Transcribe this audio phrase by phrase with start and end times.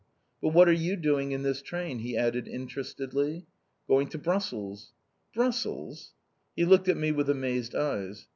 [0.41, 3.45] "But what are you doing in this train?" he added interestedly.
[3.87, 4.93] "Going to Brussels!"
[5.31, 6.15] "Brussels!"
[6.55, 8.25] He looked at me with amazed eyes.